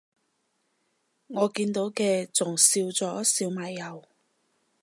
[1.27, 2.57] 我見到嘅仲係
[2.91, 4.03] 笑咗笑埋右